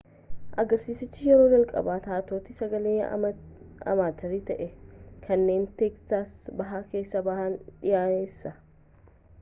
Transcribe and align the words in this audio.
agarsiisichi 0.61 1.25
yeroo 1.31 1.49
jalqabaa 1.51 1.97
taatota 2.05 2.55
sagalee 2.61 2.95
amaaterii 3.93 4.41
ta'an 4.49 4.73
kanneen 5.27 5.69
teeksaas 5.83 6.49
bahaa 6.63 6.83
keessaa 6.95 7.25
ba'an 7.31 7.61
dhiyeesse 7.87 8.59